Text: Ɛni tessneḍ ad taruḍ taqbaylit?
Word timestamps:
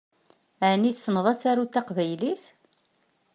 Ɛni 0.69 0.91
tessneḍ 0.95 1.25
ad 1.31 1.39
taruḍ 1.39 1.69
taqbaylit? 1.71 2.43